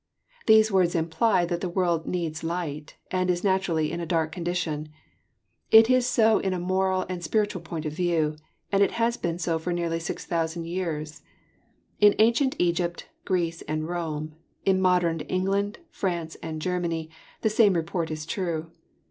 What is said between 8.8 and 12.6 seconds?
it has been so for nearly 6,000 years. In ancient